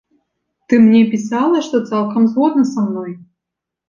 [0.71, 3.13] Ты мне пісала, што цалкам згодна са мной.